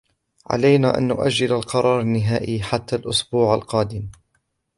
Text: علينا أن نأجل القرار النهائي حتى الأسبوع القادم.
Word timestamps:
علينا 0.49 0.97
أن 0.97 1.07
نأجل 1.07 1.53
القرار 1.53 1.99
النهائي 2.01 2.63
حتى 2.63 2.95
الأسبوع 2.95 3.55
القادم. 3.55 4.07